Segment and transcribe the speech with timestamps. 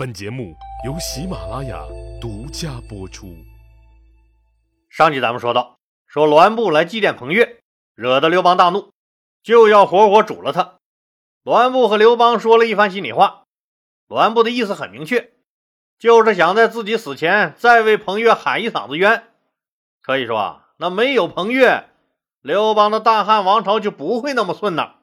[0.00, 0.56] 本节目
[0.86, 1.78] 由喜马拉雅
[2.22, 3.36] 独家播出。
[4.88, 5.76] 上集咱们说到，
[6.06, 7.60] 说栾布来祭奠彭越，
[7.94, 8.94] 惹得刘邦大怒，
[9.42, 10.76] 就要活活煮了他。
[11.42, 13.42] 栾布和刘邦说了一番心里话，
[14.08, 15.34] 栾布的意思很明确，
[15.98, 19.24] 就是想在自己死前再为彭越喊一嗓子冤。
[20.00, 21.90] 可以说啊，那没有彭越，
[22.40, 24.94] 刘邦的大汉王朝就不会那么顺当，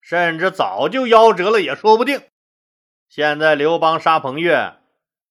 [0.00, 2.22] 甚至早就夭折了也说不定。
[3.08, 4.74] 现在刘邦杀彭越，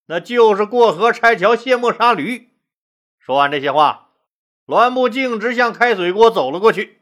[0.08, 2.50] 那就是过河拆桥、卸磨杀驴。
[3.20, 4.10] 说完这些话，
[4.66, 7.02] 栾布径直向开水锅走了过去。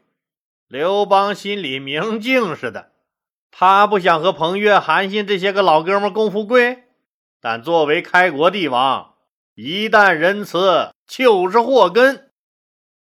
[0.68, 2.92] 刘邦心里明镜似的，
[3.50, 6.84] 他不想和彭越、韩信这些个老哥们共富贵，
[7.40, 9.14] 但作为开国帝王，
[9.54, 12.30] 一旦仁慈就是祸根。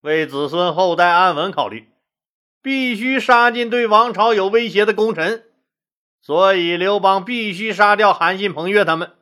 [0.01, 1.91] 为子孙后代安稳考虑，
[2.63, 5.45] 必须杀尽对王朝有威胁的功臣。
[6.23, 9.13] 所以，刘邦必须杀掉韩信、彭越他们。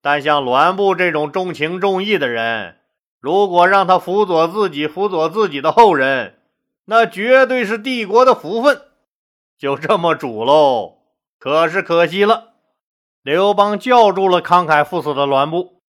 [0.00, 2.76] 但像栾布这种重情重义的人，
[3.20, 6.38] 如果让他辅佐自己、辅佐自己的后人，
[6.86, 8.82] 那绝对是帝国的福分。
[9.58, 10.98] 就这么煮喽，
[11.38, 12.54] 可是可惜了。
[13.22, 15.80] 刘邦叫住了慷慨赴死的栾布，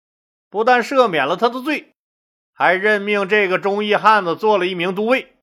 [0.49, 1.93] 不但赦免了他的罪，
[2.53, 5.33] 还任命这个忠义汉子做了一名都尉。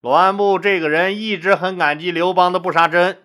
[0.00, 3.22] 栾布这个人一直很感激刘邦的不杀之恩。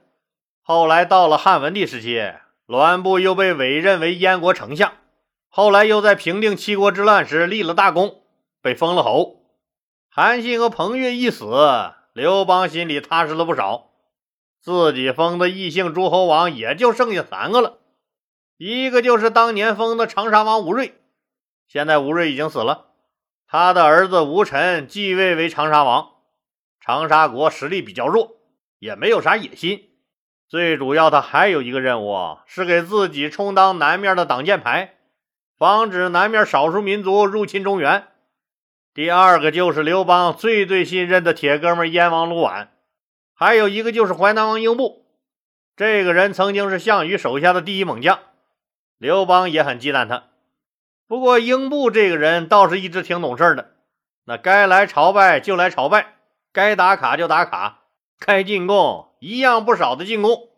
[0.68, 2.20] 后来到了汉文帝时期，
[2.66, 4.94] 栾布又被委任为燕国丞相。
[5.48, 8.24] 后来又在平定七国之乱时立了大功，
[8.64, 9.44] 被封了侯。
[10.10, 11.46] 韩信和彭越一死，
[12.14, 13.92] 刘邦心里踏实了不少。
[14.60, 17.78] 自己封的异姓诸侯王也就剩下三个了，
[18.58, 20.96] 一个就是当年封的长沙王吴瑞。
[21.68, 22.88] 现在吴瑞已经死了，
[23.48, 26.14] 他的儿子吴臣继位为长沙王。
[26.82, 28.38] 长沙国实力比较弱，
[28.80, 29.92] 也没有啥野心。
[30.48, 34.96] 最主要，他还有一个任务，是给自己充当南面的挡箭牌，
[35.58, 38.08] 防止南面少数民族入侵中原。
[38.94, 42.68] 第二个就是刘邦最最信任的铁哥们燕王卢绾，
[43.34, 45.06] 还有一个就是淮南王英布。
[45.76, 48.20] 这个人曾经是项羽手下的第一猛将，
[48.98, 50.26] 刘邦也很忌惮他。
[51.08, 53.72] 不过英布这个人倒是一直挺懂事的，
[54.26, 56.16] 那该来朝拜就来朝拜，
[56.54, 57.80] 该打卡就打卡，
[58.20, 59.10] 该进贡。
[59.20, 60.50] 一样不少的进贡，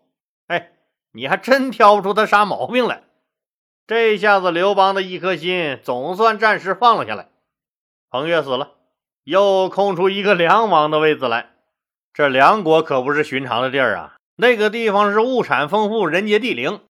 [0.48, 0.74] 哎，
[1.14, 3.04] 你还真挑不出他啥毛病来。
[3.86, 7.30] 这下子刘邦的一颗心总算暂时放了下来。
[8.10, 8.72] 彭越死了，
[9.24, 11.52] 又空出一个梁王的位子来。
[12.14, 16.82] 这梁国可不是寻常的地儿啊，那个地方是物产丰富，人杰地灵。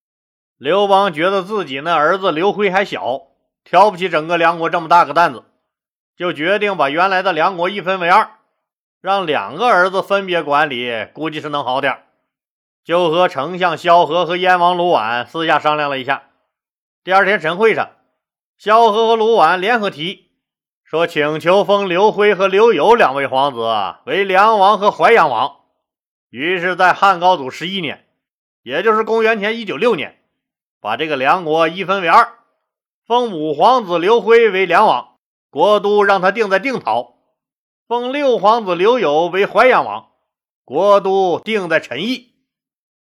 [0.57, 3.27] 刘邦觉得自己那儿子刘辉还小，
[3.63, 5.43] 挑不起整个梁国这么大个担子，
[6.15, 8.31] 就决定把原来的梁国一分为二。
[9.01, 12.03] 让两个儿子分别管理，估计是能好点
[12.83, 16.23] 就和丞相萧何和燕王卢绾私下商量了一下。
[17.03, 17.91] 第二天晨会上，
[18.57, 20.27] 萧何和卢绾联合提议，
[20.83, 23.61] 说请求封刘辉和刘友两位皇子
[24.05, 25.57] 为梁王和淮阳王。
[26.29, 28.05] 于是，在汉高祖十一年，
[28.63, 30.19] 也就是公元前一九六年，
[30.81, 32.39] 把这个梁国一分为二，
[33.05, 35.15] 封五皇子刘辉为梁王，
[35.49, 37.16] 国都让他定在定陶。
[37.87, 40.09] 封六皇子刘友为淮阳王，
[40.65, 42.33] 国都定在陈邑。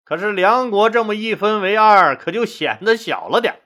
[0.04, 3.60] 可是梁国这么一分为二，可就显得小了点。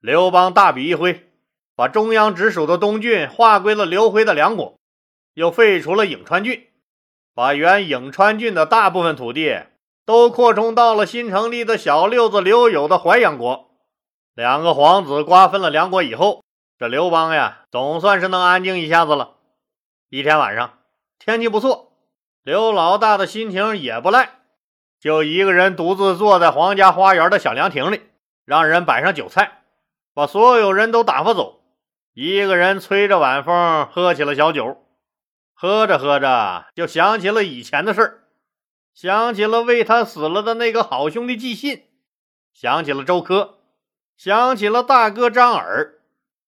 [0.00, 1.30] 刘邦大笔一挥，
[1.76, 4.80] 把中央直属的东郡划归了刘辉的梁国，
[5.34, 6.66] 又废除了颍川郡，
[7.36, 9.66] 把原颍川郡的大部分土地
[10.04, 13.70] 都扩充到了新成立的小六子刘友的淮阳国。
[14.34, 16.42] 两个皇子瓜分了梁国以后，
[16.80, 19.36] 这刘邦呀，总算是能安静一下子了。
[20.14, 20.78] 一天晚上，
[21.18, 21.96] 天气不错，
[22.42, 24.40] 刘老大的心情也不赖，
[25.00, 28.02] 就一个人独自坐在皇家花园的小凉亭里，
[28.44, 29.62] 让人摆上酒菜，
[30.12, 31.62] 把所有人都打发走。
[32.12, 34.84] 一个人吹着晚风，喝起了小酒，
[35.54, 38.24] 喝着喝着就想起了以前的事儿，
[38.92, 41.84] 想起了为他死了的那个好兄弟季信，
[42.52, 43.60] 想起了周柯，
[44.18, 46.02] 想起了大哥张耳，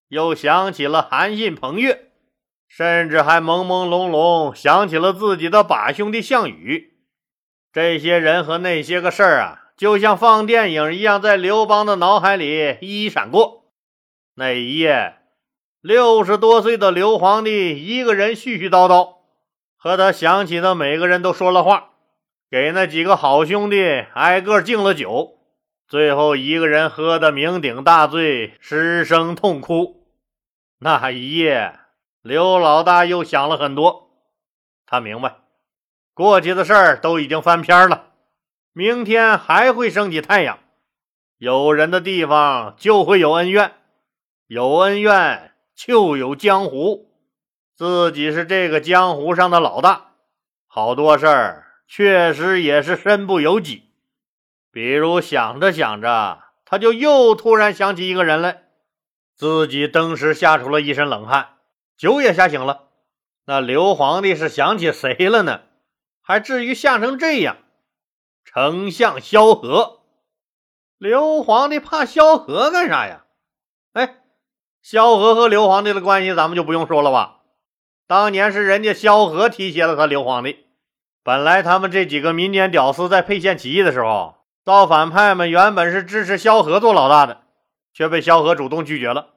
[0.09, 2.04] 又想起了韩信、彭越。
[2.67, 6.93] 甚至还朦朦胧胧想起了自己的把兄弟项羽，
[7.71, 13.71] 这些人和那些个事儿啊，就像放电影一样，在刘邦的脑海里一一闪过。
[14.35, 15.15] 那一夜，
[15.79, 19.19] 六十多岁的刘皇帝一个人絮絮叨叨，
[19.77, 21.91] 和他想起的每个人都说了话，
[22.51, 25.37] 给那几个好兄弟挨个敬了酒，
[25.87, 30.09] 最后一个人喝得酩酊大醉，失声痛哭。
[30.79, 31.79] 那一夜。
[32.25, 34.09] 刘老大又想了很多，
[34.87, 35.35] 他明白
[36.15, 38.13] 过去的事儿都已经翻篇了，
[38.73, 40.57] 明天还会升起太阳。
[41.37, 43.73] 有人的地方就会有恩怨，
[44.47, 47.11] 有恩怨就有江湖。
[47.75, 50.13] 自己是这个江湖上的老大，
[50.65, 53.83] 好多事儿确实也是身不由己。
[54.71, 58.63] 比如想着想着，他就又突然想起一个人来，
[59.35, 61.49] 自己登时吓出了一身冷汗，
[61.97, 62.89] 酒也吓醒了。
[63.45, 65.61] 那刘皇帝是想起谁了呢？
[66.21, 67.57] 还至于吓成这样？
[68.43, 69.99] 丞相萧何。
[70.97, 73.25] 刘皇帝怕萧何干啥呀？
[73.93, 74.17] 哎，
[74.81, 77.41] 萧何和刘皇帝的关系咱们就不用说了吧。
[78.07, 80.65] 当年是人家萧何提携了他刘皇帝。
[81.23, 87.41] 本来他们这几个民间屌丝在沛县起义的时候，造反派们原本是支持萧何做老大的，
[87.93, 89.34] 却被萧何主动拒绝了。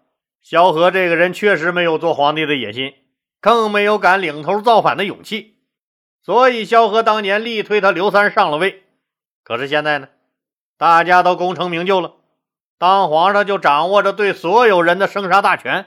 [0.50, 2.94] 萧何这个人确实没有做皇帝的野心，
[3.38, 5.58] 更没有敢领头造反的勇气，
[6.22, 8.82] 所以萧何当年力推他刘三上了位。
[9.44, 10.08] 可是现在呢，
[10.78, 12.14] 大家都功成名就了，
[12.78, 15.84] 当皇上就掌握着对所有人的生杀大权，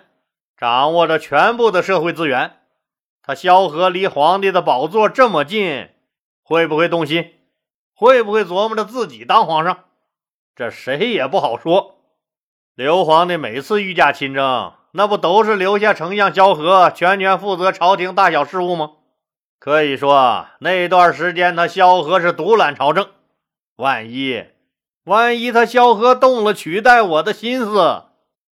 [0.56, 2.58] 掌握着全部的社会资源。
[3.24, 5.90] 他萧何离皇帝的宝座这么近，
[6.44, 7.34] 会不会动心？
[7.96, 9.86] 会不会琢磨着自己当皇上？
[10.56, 12.01] 这谁也不好说。
[12.82, 18.94] 刘皇帝每次御驾亲征，那不都是留下丞相萧何全权负责朝廷大小事务吗？
[19.60, 23.08] 可以说那段时间他萧何是独揽朝政。
[23.76, 24.46] 万一，
[25.04, 28.06] 万一他萧何动了取代我的心思，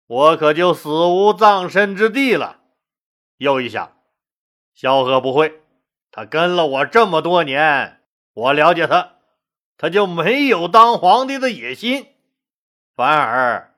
[0.09, 2.57] 我可就死无葬身之地了。
[3.37, 3.93] 又一想。
[4.75, 5.61] 萧何不会，
[6.11, 8.01] 他跟了我这么多年，
[8.35, 9.11] 我了解他，
[9.79, 12.09] 他就没有当皇帝的野心，
[12.97, 13.73] 反而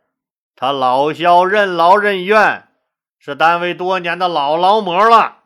[0.60, 2.66] 他老萧任劳任怨，
[3.20, 5.36] 是单位多年的老劳模了。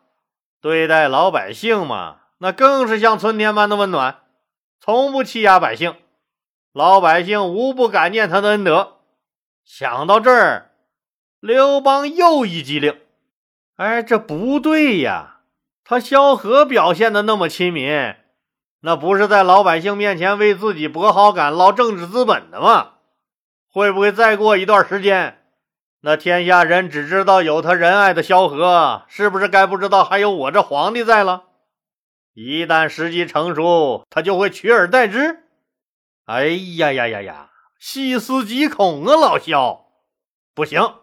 [0.59, 4.21] 对待老百姓嘛，那更是像春天般的温暖，
[4.79, 5.95] 从不欺压百姓，
[6.73, 9.01] 老百姓无不感念他的恩德。
[9.63, 10.71] 想到这儿，
[11.39, 12.99] 刘邦又一激灵，
[13.75, 15.41] 哎，这不对呀！
[15.83, 18.15] 他萧何表现的那么亲民，
[18.79, 22.92] 那不是在老百姓面前为自己博好感、捞政治资本的吗？
[23.73, 25.47] 会不会再过一段时间，
[26.01, 31.45] 那天下人只知道有他仁爱的萧何，是不是该不知道还有我这皇帝在了？
[32.35, 35.39] 一旦时机成熟，他就会取而代之。
[36.25, 36.45] 哎
[36.77, 37.49] 呀呀呀呀！
[37.79, 39.87] 细思极恐啊，老萧，
[40.53, 40.93] 不行，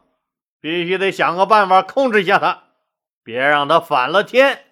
[0.60, 2.62] 必须得想个办法控制一下他，
[3.24, 4.66] 别让他反了天。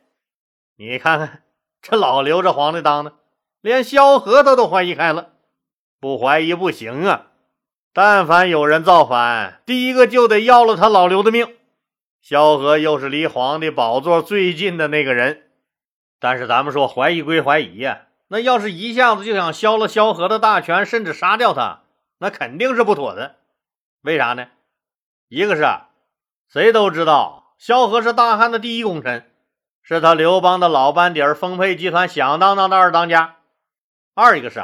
[0.77, 1.43] 你看看，
[1.83, 3.15] 这老刘这皇帝当的，
[3.61, 5.33] 连萧何他都怀疑开了，
[5.99, 7.28] 不怀疑不行啊！
[8.01, 11.57] 但凡有人造反，第一个就得要了他老刘的命。
[12.23, 15.51] 萧何又是离皇帝宝座最近的那个人，
[16.21, 21.81] 但是咱们说怀疑归怀疑呀，那要是一下子就想削了萧何的大权，甚至杀掉他，
[22.19, 23.35] 那肯定是不妥的。
[24.03, 24.47] 为啥呢？
[25.29, 25.67] 一个是
[26.49, 29.29] 谁都知道，萧何是大汉的第一功臣。
[29.83, 33.39] 是他刘邦的老班底儿，丰沛集团响当当的二当家。
[34.15, 34.63] 二一个是，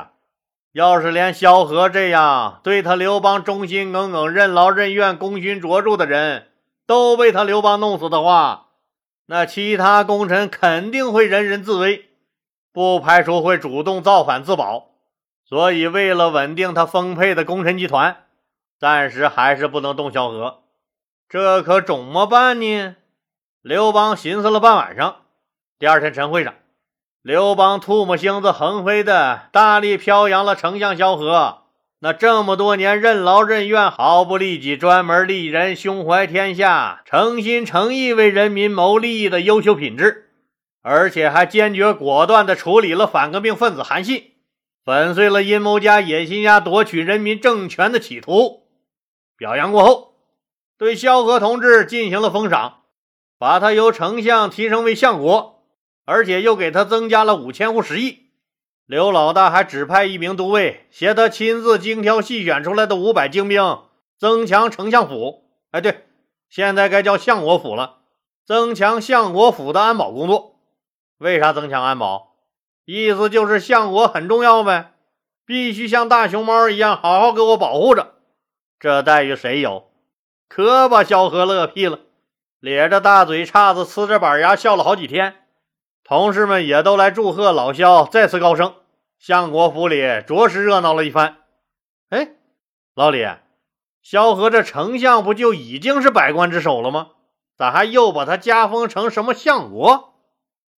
[0.74, 6.48] 要是连萧何这样对他刘邦忠心耿耿、任劳任怨、功勋卓著的人
[6.84, 8.70] 都被他刘邦弄死的话，
[9.26, 12.10] 那其他功臣肯定会人人自危，
[12.72, 14.90] 不排除会主动造反自保。
[15.44, 18.24] 所以，为了稳定他丰沛的功臣集团，
[18.76, 20.64] 暂时还是不能动萧何。
[21.28, 22.96] 这可怎么办呢？
[23.62, 25.18] 刘邦寻思了半晚上，
[25.78, 26.52] 第二天晨会上，
[27.24, 31.62] 刘邦唾沫星子横飞的大力飘扬了丞相萧何
[32.00, 40.32] 那这么多年任劳任怨、毫不利己、专门利人、胸怀天下、诚心诚意为人民谋利益的优秀品质，
[40.82, 44.32] 而且还坚决果断地处理了反革命分子韩信，
[44.84, 48.66] 粉碎了阴谋家、野心家夺取人民政权的企图。
[49.38, 50.16] 表扬过后，
[50.76, 52.80] 对萧何同志进行了封赏。
[53.38, 55.53] 把他由丞相提升为相国，
[56.04, 58.30] 而且又给他增加了五千户食邑。
[58.86, 63.78] 刘老大还指派一名都尉，携他亲自精挑细选出来的五百精兵，
[64.18, 65.44] 增强丞相府。
[65.70, 66.04] 哎，对，
[66.48, 67.98] 现在该叫相国府了。
[68.46, 70.56] 增强相国府的安保工作。
[71.16, 72.34] 为啥增强安保？
[72.84, 74.92] 意思就是相国很重要呗，
[75.46, 78.16] 必须像大熊猫一样好好给我保护着。
[78.78, 79.90] 这待遇谁有？
[80.46, 82.00] 可把萧何乐屁了。
[82.60, 85.43] 咧着大嘴叉子，呲着板牙笑了好几天。
[86.06, 88.74] 同事们也都来祝贺老萧再次高升。
[89.18, 91.38] 相国府里着实热闹了一番。
[92.10, 92.32] 哎，
[92.94, 93.26] 老李，
[94.02, 97.12] 萧何这丞相不就已经是百官之首了吗？
[97.56, 100.14] 咋还又把他加封成什么相国？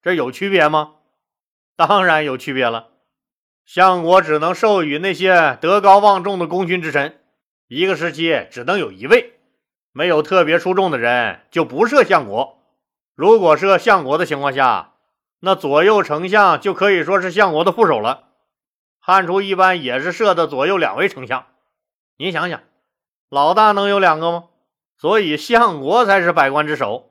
[0.01, 0.93] 这有区别吗？
[1.75, 2.91] 当然有区别了。
[3.65, 7.19] 相国只能授予那些德高望重的功勋之臣，
[7.67, 9.33] 一个时期只能有一位，
[9.91, 12.63] 没有特别出众的人就不设相国。
[13.17, 14.93] 如果设相国的情况下，
[15.41, 18.25] 那左右丞相就可以说是相国的副手了。
[18.99, 21.47] 汉初一般也是设的左右两位丞相。
[22.17, 22.63] 您想想，
[23.29, 24.45] 老大能有两个吗？
[24.99, 27.11] 所以相国才是百官之首。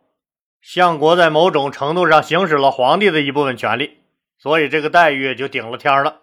[0.60, 4.00] 相国在某种程度上行使了皇帝的一部分权利，
[4.40, 6.22] 所以这个待遇就顶了天了。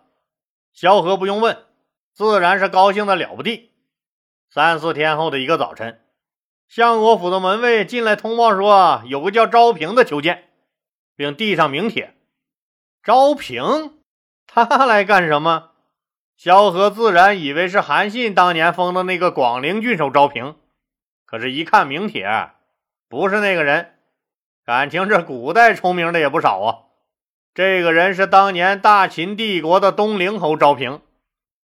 [0.72, 1.64] 萧何不用问，
[2.12, 3.70] 自然是高兴的了不地。
[4.50, 6.00] 三四天后的一个早晨，
[6.68, 10.50] 相国府的门卫进来通报说，有个叫昭平的求见，
[11.22, 12.14] 并递上名帖。
[13.00, 13.92] 昭平，
[14.44, 15.68] 他 来干什么？
[16.36, 20.56] 萧何自然以为是韩信当年封的那个广陵郡守昭平，
[21.24, 22.50] 可是，一看名帖，
[23.08, 23.94] 不是那个人。
[24.66, 26.78] 感情这古代重名的也不少啊！
[27.54, 31.00] 这个人是当年大秦帝国的东陵侯昭平，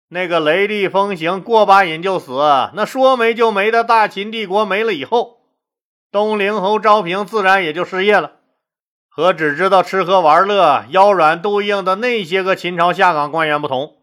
[0.08, 2.32] 那个雷厉风行、过把瘾就死，
[2.74, 5.40] 那说没就没的大秦帝国没了以后，
[6.12, 8.35] 东陵侯昭平自然也就失业了。
[9.16, 13.96] 和只知道吃喝玩乐、腰软肚硬的那些个秦朝下岗官员不同，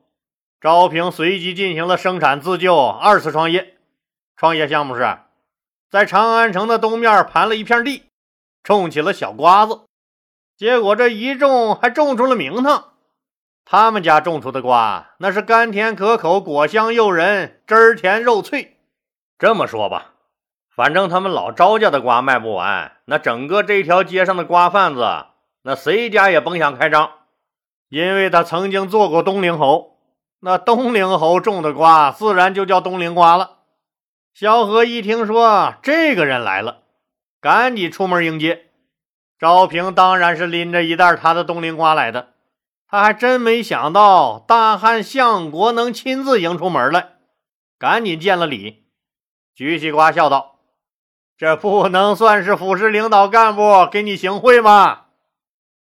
[0.60, 3.76] 昭平随即进行了生产自救、二次创业。
[4.36, 5.20] 创业项目是
[5.92, 8.06] 在长安城的东面盘了一片地。
[8.64, 9.82] 种起了小瓜子，
[10.58, 12.94] 结果这一种还种出了名堂。
[13.66, 18.78] 他们家种出的瓜，那是甘甜可口，果香诱人，汁儿甜肉脆。
[19.38, 20.13] 这么说吧，
[20.76, 25.26] 反正他们老赵家的瓜卖不完，那整个这条街上的瓜贩子，
[25.62, 27.12] 那谁家也甭想开张，
[27.90, 30.00] 因为他曾经做过东陵侯，
[30.40, 33.60] 那东陵侯种的瓜，自然就叫东陵瓜了。
[34.34, 36.80] 萧何一听说这个人来了。
[37.40, 38.72] 赶紧出门迎接，
[39.38, 42.30] 赵平当然是拎着一袋他的冬陵瓜来的。
[42.88, 47.16] 他还真没想到大汉相国能亲自迎出门来，
[47.78, 48.86] 赶紧见了礼，
[49.54, 50.53] 举起瓜笑道
[51.38, 55.06] ：“这不能算是腐蚀领导干部给你行贿吗？”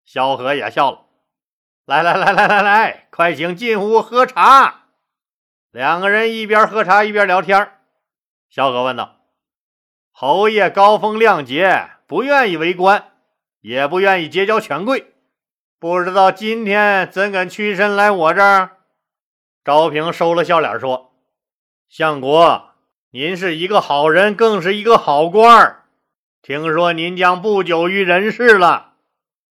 [0.04, 1.06] 萧何也笑了
[1.86, 4.82] ：“来来来来来来，快请进屋喝茶。”
[5.72, 7.72] 两个人一边喝茶一边聊天。
[8.48, 9.16] 萧何问道。
[10.10, 13.12] 侯爷高风亮节，不愿意为官，
[13.60, 15.12] 也不愿意结交权贵，
[15.78, 18.78] 不知道今天怎敢屈身来我这儿？
[19.62, 21.12] 昭平收了笑脸说
[21.90, 22.70] ：“相国，
[23.16, 25.84] 您是一个好人，更是一个好官儿。
[26.42, 28.92] 听说您将不久于人世了，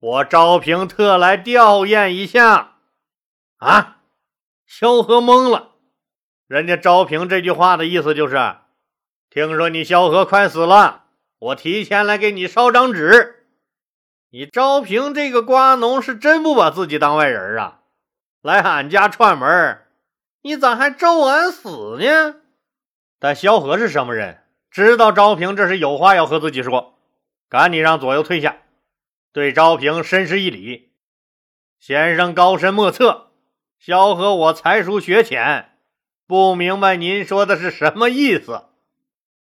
[0.00, 2.74] 我昭平特来吊唁一下。”
[3.56, 4.02] 啊！
[4.66, 5.70] 萧何懵了，
[6.46, 8.36] 人家昭平这句话的意思就是。
[9.30, 11.04] 听说你萧何快死了，
[11.38, 13.46] 我提前来给你烧张纸。
[14.28, 17.80] 你昭平这个瓜农是真不把自己当外人啊？
[18.42, 19.86] 来俺家串门，
[20.42, 22.42] 你咋还咒俺死呢？
[23.24, 24.42] 但萧何是什么人？
[24.70, 26.98] 知道昭平这是有话要和自己说，
[27.48, 28.58] 赶紧让左右退下，
[29.32, 30.90] 对昭平深施一礼。
[31.78, 33.30] 先生高深莫测，
[33.78, 35.70] 萧何我才疏学浅，
[36.26, 38.64] 不明白您说的是什么意思。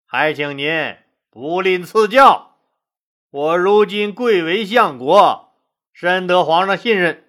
[0.05, 0.97] 还请您
[1.31, 2.57] 不吝赐教。
[3.31, 5.55] 我如今贵为相国，
[5.91, 7.23] 深得皇上信任，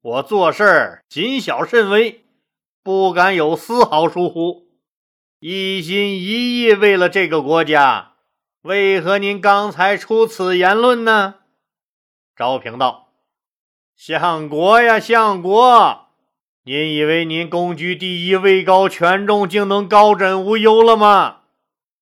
[0.00, 2.24] 我做事谨小慎微，
[2.82, 4.69] 不敢有丝毫疏忽，
[5.40, 8.12] 一心一意为了这个国家。
[8.60, 11.36] 为何您刚才出此言论呢？
[12.36, 13.08] 昭平道
[13.96, 16.08] ：“相国呀，相国，
[16.64, 21.38] 您以为您公居第一，位高权重，竟能高枕无忧了吗？”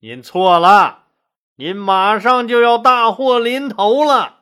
[0.03, 1.05] 您错了，
[1.55, 4.41] 您马上就要大祸临头了。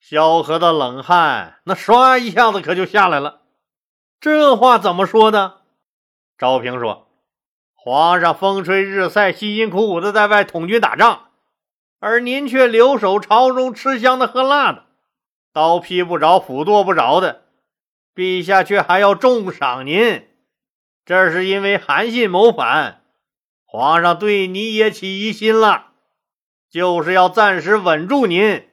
[0.00, 3.42] 萧何的冷汗那唰一下子可就下来了。
[4.20, 5.58] 这话怎么说的？
[6.36, 7.07] 昭平说
[7.88, 11.28] ：“皇上风吹日晒，辛辛苦苦的在外统军打仗，
[12.00, 14.84] 而您却留守朝中，吃香的喝辣的，
[15.54, 17.44] 刀劈不着，斧剁不着的，
[18.14, 20.22] 陛下却还要重赏您。
[21.06, 23.00] 这是因为韩信谋反。”
[23.64, 25.92] 皇上对你也起疑心了，
[26.70, 28.64] 就是要暂时稳住您。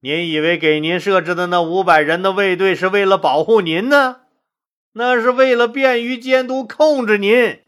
[0.00, 4.20] 您以为给您设置的那五百人的卫队是为了保护您呢？
[4.94, 7.60] 那是为了便于监督控制您。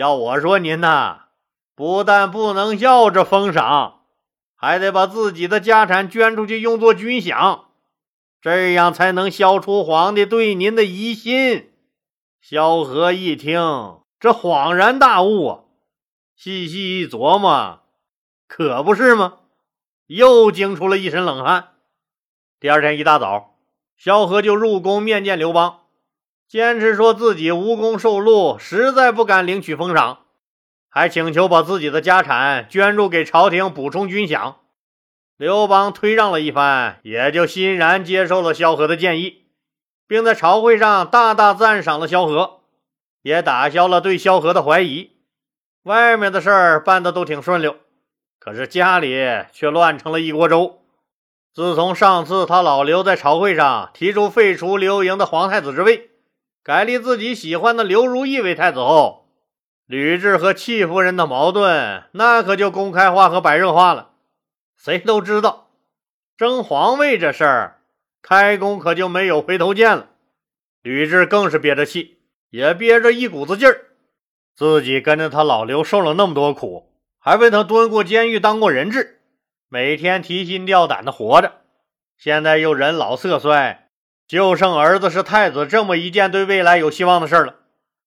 [0.00, 1.26] 要我说，您呐，
[1.74, 4.00] 不但不能要这封赏，
[4.56, 7.64] 还得把自己的家产捐出去用作军饷，
[8.40, 11.70] 这样才能消除皇帝对您的疑心。
[12.40, 13.60] 萧何一听，
[14.18, 15.60] 这恍然大悟啊！
[16.34, 17.80] 细细一琢磨，
[18.48, 19.40] 可不是吗？
[20.06, 21.72] 又惊出了一身冷汗。
[22.58, 23.54] 第二天一大早，
[23.98, 25.79] 萧何就入宫面见刘邦。
[26.50, 30.22] 坚持说自己无功受禄，实在不敢领取封赏，
[30.88, 34.54] 还请求把自己的家产捐助给朝廷补充军饷。
[35.36, 39.44] 刘邦推让了一番，也就欣然接受了萧何的建议，
[40.08, 42.62] 并在朝会上大大赞赏了萧何，
[43.22, 45.12] 也打消了对萧何的怀疑。
[45.84, 47.76] 外面的事儿办的都挺顺溜，
[48.40, 49.14] 可是家里
[49.52, 50.80] 却乱成了一锅粥。
[51.54, 56.09] 自从上次他老刘在朝会上提出废除刘盈的皇太子之位，
[56.70, 59.26] 改立自己喜欢的刘如意为太子后，
[59.86, 64.10] 吕雉和戚夫人的矛盾那可就公开化和白热化了。
[64.76, 65.70] 谁都知道，
[66.36, 67.80] 争皇位这事儿，
[68.22, 70.10] 开弓可就没有回头箭了。
[70.80, 72.18] 吕雉更是憋着气，
[72.50, 73.86] 也憋着一股子劲儿。
[74.54, 79.18] 自己跟着他老刘受了那么多苦，还为他蹲过监狱、当过人质，
[79.68, 81.62] 每天提心吊胆的活着。
[82.16, 83.89] 现在又人老色衰，
[84.30, 87.56] 就剩儿子是太子这么一件对未来有希望的事了。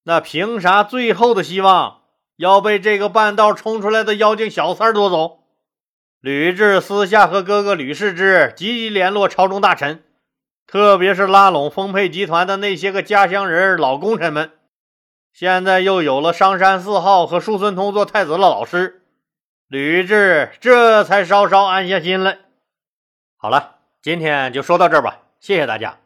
[0.03, 2.03] 那凭啥最后的希望
[2.37, 5.39] 要被这个半道冲出来的妖精小三夺走？
[6.21, 10.01] 吕雉私下和哥哥吕世之积极联络朝中大臣，
[10.65, 14.51] 特别是拉拢丰沛集团的那些个家乡人、老功臣们。
[15.33, 19.01] 现在又有了商山四号和叔孙通做太子的老师，
[19.67, 22.37] 吕雉这才稍稍安下心来。
[23.35, 26.02] 好了，今天就说到这儿吧，谢谢大家。